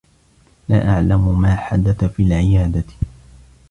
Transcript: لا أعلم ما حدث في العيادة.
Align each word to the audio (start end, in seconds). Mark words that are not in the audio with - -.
لا 0.69 0.87
أعلم 0.89 1.41
ما 1.41 1.55
حدث 1.55 2.03
في 2.05 2.23
العيادة. 2.23 2.83